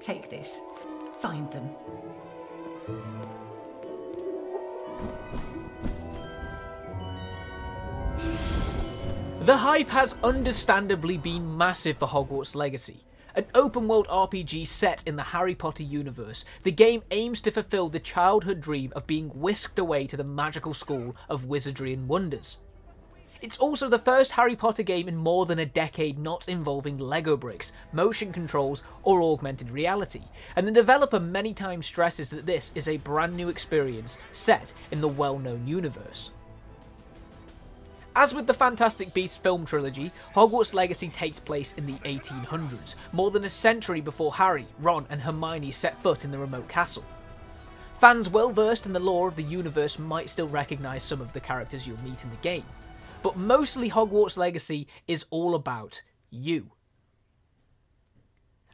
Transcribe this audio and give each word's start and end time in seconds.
Take 0.00 0.30
this. 0.30 0.60
Find 1.18 1.50
them. 1.52 1.70
The 9.42 9.56
hype 9.56 9.90
has 9.90 10.16
understandably 10.22 11.18
been 11.18 11.56
massive 11.56 11.98
for 11.98 12.08
Hogwarts 12.08 12.54
Legacy. 12.54 13.04
An 13.34 13.46
open 13.54 13.88
world 13.88 14.08
RPG 14.08 14.66
set 14.66 15.02
in 15.06 15.16
the 15.16 15.22
Harry 15.22 15.54
Potter 15.54 15.82
universe, 15.82 16.44
the 16.62 16.72
game 16.72 17.02
aims 17.10 17.40
to 17.42 17.50
fulfill 17.50 17.88
the 17.88 18.00
childhood 18.00 18.60
dream 18.60 18.92
of 18.96 19.06
being 19.06 19.28
whisked 19.28 19.78
away 19.78 20.06
to 20.06 20.16
the 20.16 20.24
magical 20.24 20.74
school 20.74 21.14
of 21.28 21.44
wizardry 21.44 21.92
and 21.92 22.08
wonders. 22.08 22.58
It's 23.42 23.56
also 23.56 23.88
the 23.88 23.98
first 23.98 24.32
Harry 24.32 24.54
Potter 24.54 24.82
game 24.82 25.08
in 25.08 25.16
more 25.16 25.46
than 25.46 25.58
a 25.58 25.64
decade 25.64 26.18
not 26.18 26.46
involving 26.46 26.98
Lego 26.98 27.38
bricks, 27.38 27.72
motion 27.90 28.34
controls, 28.34 28.82
or 29.02 29.22
augmented 29.22 29.70
reality, 29.70 30.20
and 30.56 30.66
the 30.66 30.72
developer 30.72 31.18
many 31.18 31.54
times 31.54 31.86
stresses 31.86 32.28
that 32.30 32.44
this 32.44 32.70
is 32.74 32.86
a 32.86 32.98
brand 32.98 33.34
new 33.34 33.48
experience 33.48 34.18
set 34.32 34.74
in 34.90 35.00
the 35.00 35.08
well 35.08 35.38
known 35.38 35.66
universe. 35.66 36.30
As 38.14 38.34
with 38.34 38.46
the 38.46 38.52
Fantastic 38.52 39.14
Beasts 39.14 39.38
film 39.38 39.64
trilogy, 39.64 40.10
Hogwarts 40.34 40.74
Legacy 40.74 41.08
takes 41.08 41.40
place 41.40 41.72
in 41.78 41.86
the 41.86 41.98
1800s, 42.04 42.96
more 43.12 43.30
than 43.30 43.44
a 43.46 43.48
century 43.48 44.02
before 44.02 44.34
Harry, 44.34 44.66
Ron, 44.80 45.06
and 45.08 45.22
Hermione 45.22 45.70
set 45.70 46.02
foot 46.02 46.26
in 46.26 46.30
the 46.30 46.38
remote 46.38 46.68
castle. 46.68 47.04
Fans 48.00 48.28
well 48.28 48.50
versed 48.50 48.84
in 48.84 48.92
the 48.92 49.00
lore 49.00 49.28
of 49.28 49.36
the 49.36 49.42
universe 49.42 49.98
might 49.98 50.28
still 50.28 50.48
recognise 50.48 51.02
some 51.02 51.22
of 51.22 51.32
the 51.32 51.40
characters 51.40 51.86
you'll 51.86 52.02
meet 52.02 52.24
in 52.24 52.30
the 52.30 52.36
game, 52.36 52.64
but 53.22 53.36
mostly 53.36 53.90
Hogwarts 53.90 54.36
Legacy 54.36 54.88
is 55.06 55.26
all 55.30 55.54
about 55.54 56.02
you. 56.30 56.72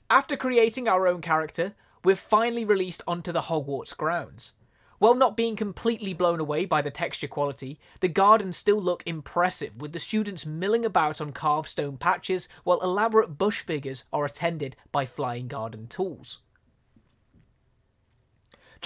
After 0.09 0.37
creating 0.37 0.89
our 0.89 1.09
own 1.09 1.21
character, 1.21 1.75
we're 2.05 2.17
finally 2.17 2.65
released 2.65 3.03
onto 3.09 3.33
the 3.33 3.43
Hogwarts 3.43 3.97
grounds. 3.97 4.53
While 4.99 5.15
not 5.15 5.37
being 5.37 5.57
completely 5.57 6.15
blown 6.15 6.41
away 6.41 6.65
by 6.65 6.81
the 6.81 6.91
texture 6.91 7.29
quality, 7.29 7.79
the 8.01 8.09
gardens 8.09 8.57
still 8.57 8.81
look 8.81 9.03
impressive 9.05 9.77
with 9.77 9.93
the 9.93 9.99
students 9.99 10.47
milling 10.47 10.87
about 10.87 11.21
on 11.21 11.33
carved 11.33 11.69
stone 11.69 11.99
patches 11.99 12.49
while 12.65 12.81
elaborate 12.81 13.37
bush 13.37 13.63
figures 13.63 14.05
are 14.13 14.25
attended 14.25 14.77
by 14.93 15.05
flying 15.05 15.49
garden 15.49 15.87
tools. 15.87 16.39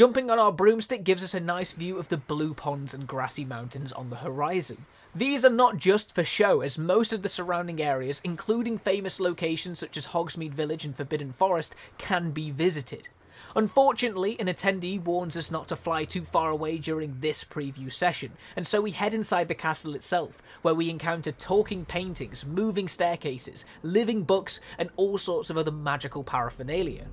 Jumping 0.01 0.31
on 0.31 0.39
our 0.39 0.51
broomstick 0.51 1.05
gives 1.05 1.23
us 1.23 1.35
a 1.35 1.41
nice 1.41 1.75
view 1.75 1.99
of 1.99 2.09
the 2.09 2.17
blue 2.17 2.55
ponds 2.55 2.95
and 2.95 3.07
grassy 3.07 3.45
mountains 3.45 3.93
on 3.93 4.09
the 4.09 4.17
horizon. 4.17 4.87
These 5.15 5.45
are 5.45 5.51
not 5.51 5.77
just 5.77 6.15
for 6.15 6.25
show, 6.25 6.63
as 6.63 6.79
most 6.79 7.13
of 7.13 7.21
the 7.21 7.29
surrounding 7.29 7.83
areas, 7.83 8.23
including 8.25 8.79
famous 8.79 9.21
locations 9.21 9.79
such 9.79 9.99
as 9.99 10.07
Hogsmeade 10.07 10.55
Village 10.55 10.87
and 10.87 10.97
Forbidden 10.97 11.35
Forest, 11.35 11.75
can 11.99 12.31
be 12.31 12.51
visited. 12.51 13.11
Unfortunately, 13.55 14.41
an 14.41 14.47
attendee 14.47 14.99
warns 14.99 15.37
us 15.37 15.51
not 15.51 15.69
to 15.69 15.77
fly 15.77 16.05
too 16.05 16.25
far 16.25 16.49
away 16.49 16.79
during 16.79 17.21
this 17.21 17.45
preview 17.45 17.93
session, 17.93 18.33
and 18.57 18.67
so 18.67 18.81
we 18.81 18.93
head 18.93 19.13
inside 19.13 19.49
the 19.49 19.55
castle 19.55 19.95
itself, 19.95 20.41
where 20.63 20.75
we 20.75 20.89
encounter 20.89 21.33
talking 21.33 21.85
paintings, 21.85 22.47
moving 22.47 22.89
staircases, 22.89 23.67
living 23.83 24.23
books, 24.23 24.61
and 24.79 24.89
all 24.97 25.19
sorts 25.19 25.51
of 25.51 25.59
other 25.59 25.71
magical 25.71 26.25
paraphernalia. 26.25 27.07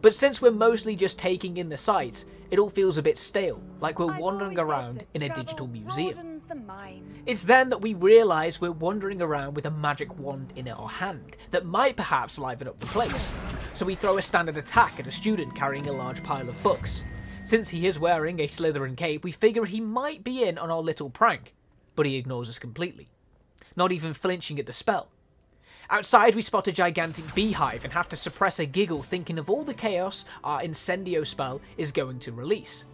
But 0.00 0.14
since 0.14 0.40
we're 0.40 0.52
mostly 0.52 0.94
just 0.94 1.18
taking 1.18 1.56
in 1.56 1.68
the 1.68 1.76
sights, 1.76 2.24
it 2.50 2.58
all 2.58 2.70
feels 2.70 2.98
a 2.98 3.02
bit 3.02 3.18
stale, 3.18 3.60
like 3.80 3.98
we're 3.98 4.16
wandering 4.16 4.58
around 4.58 5.04
in 5.14 5.22
a 5.22 5.34
digital 5.34 5.66
museum. 5.66 6.40
It's 7.26 7.42
then 7.42 7.68
that 7.70 7.80
we 7.80 7.94
realise 7.94 8.60
we're 8.60 8.70
wandering 8.70 9.20
around 9.20 9.54
with 9.54 9.66
a 9.66 9.70
magic 9.70 10.16
wand 10.18 10.52
in 10.54 10.68
our 10.68 10.88
hand 10.88 11.36
that 11.50 11.66
might 11.66 11.96
perhaps 11.96 12.38
liven 12.38 12.68
up 12.68 12.78
the 12.78 12.86
place. 12.86 13.32
So 13.74 13.84
we 13.84 13.96
throw 13.96 14.18
a 14.18 14.22
standard 14.22 14.56
attack 14.56 15.00
at 15.00 15.06
a 15.08 15.12
student 15.12 15.54
carrying 15.56 15.88
a 15.88 15.92
large 15.92 16.22
pile 16.22 16.48
of 16.48 16.62
books. 16.62 17.02
Since 17.44 17.68
he 17.68 17.86
is 17.86 17.98
wearing 17.98 18.40
a 18.40 18.46
Slytherin 18.46 18.96
cape, 18.96 19.24
we 19.24 19.32
figure 19.32 19.64
he 19.64 19.80
might 19.80 20.22
be 20.22 20.44
in 20.44 20.58
on 20.58 20.70
our 20.70 20.80
little 20.80 21.10
prank, 21.10 21.54
but 21.96 22.06
he 22.06 22.16
ignores 22.16 22.48
us 22.48 22.58
completely, 22.58 23.08
not 23.74 23.90
even 23.90 24.14
flinching 24.14 24.60
at 24.60 24.66
the 24.66 24.72
spell. 24.72 25.10
Outside, 25.90 26.34
we 26.34 26.42
spot 26.42 26.68
a 26.68 26.72
gigantic 26.72 27.34
beehive 27.34 27.82
and 27.82 27.94
have 27.94 28.10
to 28.10 28.16
suppress 28.16 28.58
a 28.58 28.66
giggle 28.66 29.02
thinking 29.02 29.38
of 29.38 29.48
all 29.48 29.64
the 29.64 29.72
chaos 29.72 30.26
our 30.44 30.60
incendio 30.60 31.26
spell 31.26 31.62
is 31.78 31.92
going 31.92 32.18
to 32.20 32.32
release. 32.32 32.84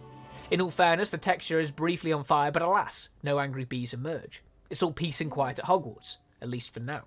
In 0.49 0.61
all 0.61 0.71
fairness, 0.71 1.09
the 1.09 1.17
texture 1.17 1.59
is 1.59 1.71
briefly 1.71 2.13
on 2.13 2.23
fire, 2.23 2.51
but 2.51 2.61
alas, 2.61 3.09
no 3.21 3.39
angry 3.39 3.65
bees 3.65 3.93
emerge. 3.93 4.41
It's 4.69 4.81
all 4.81 4.93
peace 4.93 5.19
and 5.19 5.29
quiet 5.29 5.59
at 5.59 5.65
Hogwarts, 5.65 6.17
at 6.41 6.49
least 6.49 6.73
for 6.73 6.79
now. 6.79 7.03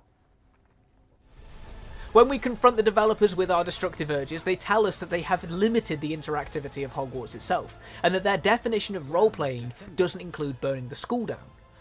When 2.13 2.29
we 2.29 2.39
confront 2.39 2.77
the 2.77 2.83
developers 2.83 3.37
with 3.37 3.51
our 3.51 3.65
destructive 3.65 4.11
urges, 4.11 4.45
they 4.45 4.57
tell 4.57 4.87
us 4.87 5.01
that 5.01 5.09
they 5.09 5.23
have 5.23 5.51
limited 5.51 6.01
the 6.01 6.15
interactivity 6.15 6.85
of 6.85 6.93
Hogwarts 6.93 7.35
itself, 7.35 7.79
and 8.03 8.15
that 8.15 8.25
their 8.25 8.39
definition 8.39 8.95
of 8.95 9.11
role 9.11 9.31
playing 9.31 9.73
doesn't 9.97 10.21
include 10.21 10.61
burning 10.61 10.89
the 10.89 10.97
school 10.97 11.25
down. 11.25 11.39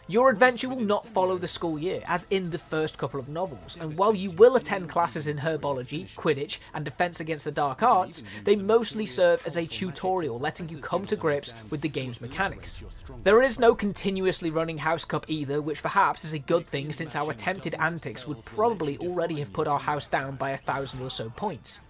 Your 0.09 0.29
adventure 0.29 0.69
will 0.69 0.79
not 0.79 1.05
follow 1.05 1.37
the 1.37 1.49
school 1.49 1.77
year, 1.77 2.01
as 2.05 2.27
in 2.29 2.49
the 2.49 2.57
first 2.57 2.97
couple 2.97 3.19
of 3.19 3.27
novels, 3.27 3.77
and 3.81 3.97
while 3.97 4.15
you 4.15 4.31
will 4.31 4.55
attend 4.55 4.87
classes 4.87 5.27
in 5.27 5.35
herbology, 5.35 6.09
Quidditch, 6.15 6.59
and 6.73 6.85
Defense 6.85 7.19
Against 7.19 7.43
the 7.43 7.51
Dark 7.51 7.83
Arts, 7.83 8.23
they 8.45 8.55
mostly 8.55 9.05
serve 9.05 9.45
as 9.45 9.57
a 9.57 9.65
tutorial, 9.65 10.39
letting 10.39 10.69
you 10.69 10.77
come 10.77 11.05
to 11.07 11.17
grips 11.17 11.53
with 11.69 11.81
the 11.81 11.89
game's 11.89 12.21
mechanics. 12.21 12.81
There 13.25 13.41
is 13.41 13.59
no 13.59 13.75
continuously 13.75 14.49
running 14.49 14.77
House 14.77 15.03
Cup 15.03 15.25
either, 15.27 15.61
which 15.61 15.83
perhaps 15.83 16.23
is 16.23 16.31
a 16.31 16.39
good 16.39 16.65
thing 16.65 16.93
since 16.93 17.13
our 17.13 17.31
attempted 17.31 17.75
antics 17.77 18.25
would 18.25 18.45
probably 18.45 18.97
already 18.99 19.39
have 19.39 19.51
put 19.51 19.67
our 19.67 19.79
house 19.79 20.07
down 20.07 20.37
by 20.37 20.51
a 20.51 20.57
thousand 20.57 21.01
or 21.01 21.09
so 21.09 21.29
points. 21.31 21.81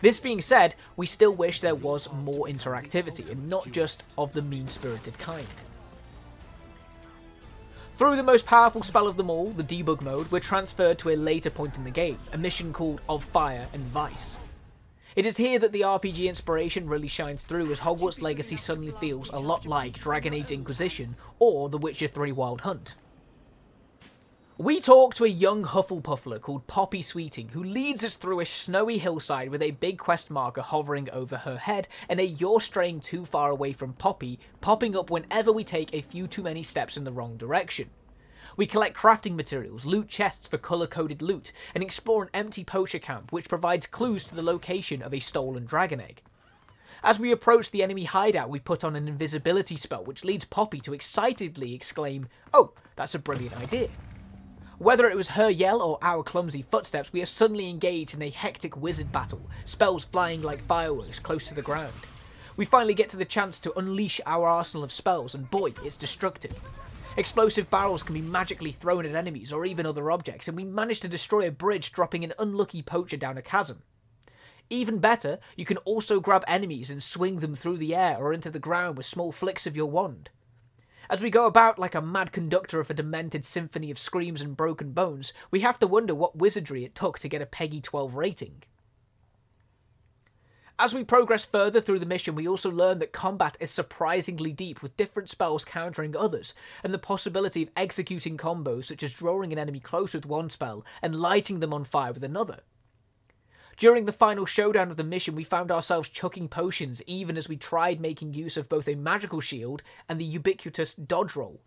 This 0.00 0.18
being 0.18 0.40
said, 0.40 0.76
we 0.96 1.04
still 1.04 1.34
wish 1.34 1.60
there 1.60 1.74
was 1.74 2.10
more 2.10 2.46
interactivity, 2.46 3.28
and 3.28 3.50
not 3.50 3.70
just 3.70 4.02
of 4.16 4.32
the 4.32 4.40
mean 4.40 4.66
spirited 4.66 5.18
kind. 5.18 5.46
Through 8.00 8.16
the 8.16 8.22
most 8.22 8.46
powerful 8.46 8.82
spell 8.82 9.06
of 9.06 9.18
them 9.18 9.28
all, 9.28 9.50
the 9.50 9.62
debug 9.62 10.00
mode, 10.00 10.32
we're 10.32 10.40
transferred 10.40 10.98
to 11.00 11.10
a 11.10 11.16
later 11.16 11.50
point 11.50 11.76
in 11.76 11.84
the 11.84 11.90
game, 11.90 12.18
a 12.32 12.38
mission 12.38 12.72
called 12.72 13.02
Of 13.10 13.22
Fire 13.22 13.68
and 13.74 13.84
Vice. 13.88 14.38
It 15.16 15.26
is 15.26 15.36
here 15.36 15.58
that 15.58 15.72
the 15.72 15.82
RPG 15.82 16.26
inspiration 16.26 16.88
really 16.88 17.08
shines 17.08 17.42
through 17.42 17.70
as 17.70 17.80
Hogwarts 17.80 18.22
Legacy 18.22 18.56
suddenly 18.56 18.92
feels 18.92 19.28
a 19.28 19.38
lot 19.38 19.66
like 19.66 19.92
Dragon 19.92 20.32
Age 20.32 20.50
Inquisition 20.50 21.14
or 21.40 21.68
The 21.68 21.76
Witcher 21.76 22.08
3 22.08 22.32
Wild 22.32 22.62
Hunt. 22.62 22.94
We 24.60 24.78
talk 24.78 25.14
to 25.14 25.24
a 25.24 25.28
young 25.28 25.64
Hufflepuffler 25.64 26.38
called 26.38 26.66
Poppy 26.66 27.00
Sweeting, 27.00 27.48
who 27.48 27.64
leads 27.64 28.04
us 28.04 28.16
through 28.16 28.40
a 28.40 28.44
snowy 28.44 28.98
hillside 28.98 29.48
with 29.48 29.62
a 29.62 29.70
big 29.70 29.96
quest 29.96 30.30
marker 30.30 30.60
hovering 30.60 31.08
over 31.12 31.38
her 31.38 31.56
head 31.56 31.88
and 32.10 32.20
a 32.20 32.26
you're 32.26 32.60
straying 32.60 33.00
too 33.00 33.24
far 33.24 33.50
away 33.50 33.72
from 33.72 33.94
Poppy 33.94 34.38
popping 34.60 34.94
up 34.94 35.08
whenever 35.08 35.50
we 35.50 35.64
take 35.64 35.94
a 35.94 36.02
few 36.02 36.26
too 36.26 36.42
many 36.42 36.62
steps 36.62 36.98
in 36.98 37.04
the 37.04 37.10
wrong 37.10 37.38
direction. 37.38 37.88
We 38.54 38.66
collect 38.66 38.98
crafting 38.98 39.34
materials, 39.34 39.86
loot 39.86 40.08
chests 40.08 40.46
for 40.46 40.58
colour 40.58 40.86
coded 40.86 41.22
loot, 41.22 41.52
and 41.74 41.82
explore 41.82 42.24
an 42.24 42.30
empty 42.34 42.62
poacher 42.62 42.98
camp 42.98 43.32
which 43.32 43.48
provides 43.48 43.86
clues 43.86 44.24
to 44.24 44.34
the 44.34 44.42
location 44.42 45.00
of 45.00 45.14
a 45.14 45.20
stolen 45.20 45.64
dragon 45.64 46.02
egg. 46.02 46.20
As 47.02 47.18
we 47.18 47.32
approach 47.32 47.70
the 47.70 47.82
enemy 47.82 48.04
hideout, 48.04 48.50
we 48.50 48.60
put 48.60 48.84
on 48.84 48.94
an 48.94 49.08
invisibility 49.08 49.76
spell 49.76 50.04
which 50.04 50.22
leads 50.22 50.44
Poppy 50.44 50.80
to 50.80 50.92
excitedly 50.92 51.72
exclaim, 51.72 52.28
Oh, 52.52 52.74
that's 52.94 53.14
a 53.14 53.18
brilliant 53.18 53.56
idea. 53.56 53.88
Whether 54.80 55.10
it 55.10 55.16
was 55.16 55.28
her 55.28 55.50
yell 55.50 55.82
or 55.82 55.98
our 56.00 56.22
clumsy 56.22 56.62
footsteps, 56.62 57.12
we 57.12 57.20
are 57.20 57.26
suddenly 57.26 57.68
engaged 57.68 58.14
in 58.14 58.22
a 58.22 58.30
hectic 58.30 58.78
wizard 58.78 59.12
battle, 59.12 59.42
spells 59.66 60.06
flying 60.06 60.40
like 60.40 60.64
fireworks 60.64 61.18
close 61.18 61.46
to 61.48 61.54
the 61.54 61.60
ground. 61.60 61.92
We 62.56 62.64
finally 62.64 62.94
get 62.94 63.10
to 63.10 63.18
the 63.18 63.26
chance 63.26 63.60
to 63.60 63.78
unleash 63.78 64.22
our 64.24 64.48
arsenal 64.48 64.82
of 64.82 64.90
spells, 64.90 65.34
and 65.34 65.50
boy, 65.50 65.74
it's 65.84 65.98
destructive. 65.98 66.54
Explosive 67.18 67.68
barrels 67.68 68.02
can 68.02 68.14
be 68.14 68.22
magically 68.22 68.72
thrown 68.72 69.04
at 69.04 69.14
enemies 69.14 69.52
or 69.52 69.66
even 69.66 69.84
other 69.84 70.10
objects, 70.10 70.48
and 70.48 70.56
we 70.56 70.64
manage 70.64 71.00
to 71.00 71.08
destroy 71.08 71.46
a 71.46 71.50
bridge, 71.50 71.92
dropping 71.92 72.24
an 72.24 72.32
unlucky 72.38 72.80
poacher 72.80 73.18
down 73.18 73.36
a 73.36 73.42
chasm. 73.42 73.82
Even 74.70 74.96
better, 74.96 75.40
you 75.56 75.66
can 75.66 75.76
also 75.78 76.20
grab 76.20 76.42
enemies 76.48 76.88
and 76.88 77.02
swing 77.02 77.40
them 77.40 77.54
through 77.54 77.76
the 77.76 77.94
air 77.94 78.16
or 78.18 78.32
into 78.32 78.48
the 78.48 78.58
ground 78.58 78.96
with 78.96 79.04
small 79.04 79.30
flicks 79.30 79.66
of 79.66 79.76
your 79.76 79.90
wand. 79.90 80.30
As 81.10 81.20
we 81.20 81.28
go 81.28 81.46
about 81.46 81.76
like 81.76 81.96
a 81.96 82.00
mad 82.00 82.30
conductor 82.30 82.78
of 82.78 82.88
a 82.88 82.94
demented 82.94 83.44
symphony 83.44 83.90
of 83.90 83.98
screams 83.98 84.40
and 84.40 84.56
broken 84.56 84.92
bones, 84.92 85.32
we 85.50 85.58
have 85.58 85.76
to 85.80 85.88
wonder 85.88 86.14
what 86.14 86.36
wizardry 86.36 86.84
it 86.84 86.94
took 86.94 87.18
to 87.18 87.28
get 87.28 87.42
a 87.42 87.46
PEGI 87.46 87.82
12 87.82 88.14
rating. 88.14 88.62
As 90.78 90.94
we 90.94 91.02
progress 91.02 91.44
further 91.44 91.80
through 91.80 91.98
the 91.98 92.06
mission, 92.06 92.36
we 92.36 92.46
also 92.46 92.70
learn 92.70 93.00
that 93.00 93.10
combat 93.10 93.56
is 93.58 93.72
surprisingly 93.72 94.52
deep, 94.52 94.82
with 94.84 94.96
different 94.96 95.28
spells 95.28 95.64
countering 95.64 96.16
others, 96.16 96.54
and 96.84 96.94
the 96.94 96.98
possibility 96.98 97.64
of 97.64 97.70
executing 97.76 98.36
combos 98.36 98.84
such 98.84 99.02
as 99.02 99.12
drawing 99.12 99.52
an 99.52 99.58
enemy 99.58 99.80
close 99.80 100.14
with 100.14 100.26
one 100.26 100.48
spell 100.48 100.84
and 101.02 101.16
lighting 101.16 101.58
them 101.58 101.74
on 101.74 101.82
fire 101.82 102.12
with 102.12 102.22
another. 102.22 102.60
During 103.80 104.04
the 104.04 104.12
final 104.12 104.44
showdown 104.44 104.90
of 104.90 104.98
the 104.98 105.04
mission, 105.04 105.34
we 105.34 105.42
found 105.42 105.72
ourselves 105.72 106.10
chucking 106.10 106.48
potions 106.48 107.02
even 107.06 107.38
as 107.38 107.48
we 107.48 107.56
tried 107.56 107.98
making 107.98 108.34
use 108.34 108.58
of 108.58 108.68
both 108.68 108.86
a 108.86 108.94
magical 108.94 109.40
shield 109.40 109.82
and 110.06 110.20
the 110.20 110.24
ubiquitous 110.26 110.94
dodge 110.94 111.34
roll. 111.34 111.62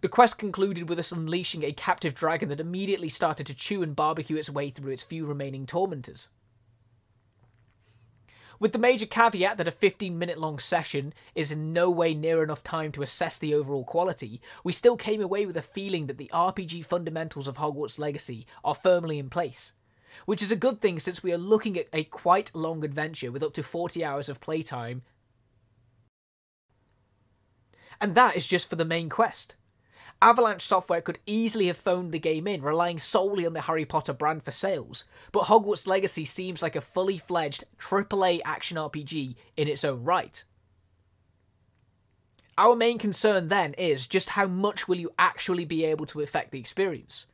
The 0.00 0.08
quest 0.08 0.38
concluded 0.38 0.88
with 0.88 0.98
us 0.98 1.12
unleashing 1.12 1.62
a 1.62 1.72
captive 1.72 2.14
dragon 2.14 2.48
that 2.48 2.58
immediately 2.58 3.10
started 3.10 3.46
to 3.48 3.54
chew 3.54 3.82
and 3.82 3.94
barbecue 3.94 4.38
its 4.38 4.48
way 4.48 4.70
through 4.70 4.92
its 4.92 5.02
few 5.02 5.26
remaining 5.26 5.66
tormentors. 5.66 6.30
With 8.58 8.72
the 8.72 8.78
major 8.78 9.04
caveat 9.04 9.58
that 9.58 9.68
a 9.68 9.70
15 9.70 10.18
minute 10.18 10.38
long 10.38 10.58
session 10.58 11.12
is 11.34 11.52
in 11.52 11.74
no 11.74 11.90
way 11.90 12.14
near 12.14 12.42
enough 12.42 12.62
time 12.62 12.92
to 12.92 13.02
assess 13.02 13.36
the 13.36 13.52
overall 13.52 13.84
quality, 13.84 14.40
we 14.64 14.72
still 14.72 14.96
came 14.96 15.20
away 15.20 15.44
with 15.44 15.58
a 15.58 15.62
feeling 15.62 16.06
that 16.06 16.16
the 16.16 16.30
RPG 16.32 16.86
fundamentals 16.86 17.46
of 17.46 17.58
Hogwarts 17.58 17.98
Legacy 17.98 18.46
are 18.64 18.74
firmly 18.74 19.18
in 19.18 19.28
place. 19.28 19.74
Which 20.26 20.42
is 20.42 20.52
a 20.52 20.56
good 20.56 20.80
thing 20.80 20.98
since 20.98 21.22
we 21.22 21.32
are 21.32 21.38
looking 21.38 21.78
at 21.78 21.88
a 21.92 22.04
quite 22.04 22.50
long 22.54 22.84
adventure 22.84 23.30
with 23.30 23.42
up 23.42 23.52
to 23.54 23.62
40 23.62 24.04
hours 24.04 24.28
of 24.28 24.40
playtime. 24.40 25.02
And 28.00 28.14
that 28.14 28.36
is 28.36 28.46
just 28.46 28.70
for 28.70 28.76
the 28.76 28.84
main 28.84 29.08
quest. 29.08 29.56
Avalanche 30.22 30.62
Software 30.62 31.00
could 31.00 31.18
easily 31.24 31.68
have 31.68 31.78
phoned 31.78 32.12
the 32.12 32.18
game 32.18 32.46
in, 32.46 32.60
relying 32.60 32.98
solely 32.98 33.46
on 33.46 33.54
the 33.54 33.62
Harry 33.62 33.86
Potter 33.86 34.12
brand 34.12 34.42
for 34.42 34.50
sales, 34.50 35.04
but 35.32 35.44
Hogwarts 35.44 35.86
Legacy 35.86 36.26
seems 36.26 36.60
like 36.60 36.76
a 36.76 36.82
fully 36.82 37.16
fledged 37.16 37.64
AAA 37.78 38.40
action 38.44 38.76
RPG 38.76 39.34
in 39.56 39.68
its 39.68 39.82
own 39.82 40.04
right. 40.04 40.44
Our 42.58 42.76
main 42.76 42.98
concern 42.98 43.46
then 43.46 43.72
is 43.74 44.06
just 44.06 44.30
how 44.30 44.46
much 44.46 44.86
will 44.86 44.98
you 44.98 45.10
actually 45.18 45.64
be 45.64 45.86
able 45.86 46.04
to 46.06 46.20
affect 46.20 46.50
the 46.50 46.60
experience? 46.60 47.24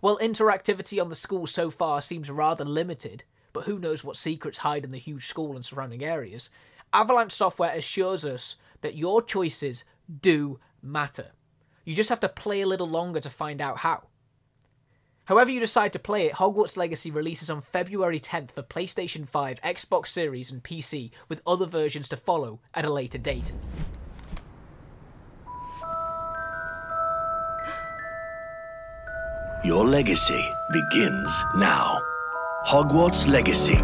While 0.00 0.18
interactivity 0.18 1.00
on 1.00 1.08
the 1.08 1.16
school 1.16 1.46
so 1.46 1.70
far 1.70 2.00
seems 2.00 2.30
rather 2.30 2.64
limited, 2.64 3.24
but 3.52 3.64
who 3.64 3.78
knows 3.78 4.04
what 4.04 4.16
secrets 4.16 4.58
hide 4.58 4.84
in 4.84 4.92
the 4.92 4.98
huge 4.98 5.26
school 5.26 5.56
and 5.56 5.64
surrounding 5.64 6.04
areas, 6.04 6.50
Avalanche 6.92 7.32
Software 7.32 7.74
assures 7.74 8.24
us 8.24 8.56
that 8.80 8.96
your 8.96 9.22
choices 9.22 9.84
do 10.20 10.60
matter. 10.82 11.32
You 11.84 11.94
just 11.94 12.10
have 12.10 12.20
to 12.20 12.28
play 12.28 12.60
a 12.60 12.66
little 12.66 12.88
longer 12.88 13.20
to 13.20 13.30
find 13.30 13.60
out 13.60 13.78
how. 13.78 14.04
However, 15.24 15.50
you 15.50 15.60
decide 15.60 15.92
to 15.92 15.98
play 15.98 16.26
it, 16.26 16.34
Hogwarts 16.34 16.76
Legacy 16.76 17.10
releases 17.10 17.50
on 17.50 17.60
February 17.60 18.18
10th 18.18 18.52
for 18.52 18.62
PlayStation 18.62 19.28
5, 19.28 19.60
Xbox 19.60 20.06
Series, 20.06 20.50
and 20.50 20.62
PC, 20.62 21.10
with 21.28 21.42
other 21.46 21.66
versions 21.66 22.08
to 22.08 22.16
follow 22.16 22.60
at 22.72 22.86
a 22.86 22.92
later 22.92 23.18
date. 23.18 23.52
Your 29.68 29.84
legacy 29.86 30.42
begins 30.72 31.44
now. 31.54 32.00
Hogwarts 32.64 33.28
Legacy. 33.28 33.78